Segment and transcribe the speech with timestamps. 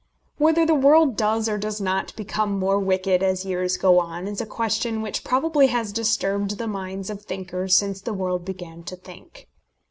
[0.39, 4.41] Whether the world does or does not become more wicked as years go on, is
[4.41, 8.95] a question which probably has disturbed the minds of thinkers since the world began to
[8.95, 9.47] think.